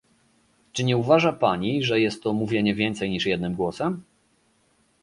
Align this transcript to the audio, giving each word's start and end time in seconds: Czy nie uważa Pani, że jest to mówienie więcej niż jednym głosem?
Czy 0.73 0.83
nie 0.83 0.97
uważa 0.97 1.33
Pani, 1.33 1.83
że 1.83 1.99
jest 1.99 2.23
to 2.23 2.33
mówienie 2.33 2.75
więcej 2.75 3.09
niż 3.09 3.25
jednym 3.25 3.53
głosem? 3.55 4.03